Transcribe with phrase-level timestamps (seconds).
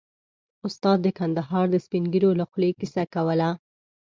[0.67, 3.49] استاد د کندهار د سپين ږيرو له خولې کيسه کوله.